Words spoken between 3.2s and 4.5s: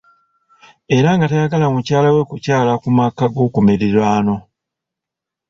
g'okumirirwano.